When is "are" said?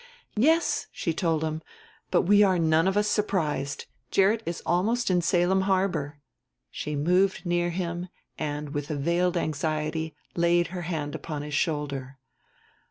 2.41-2.57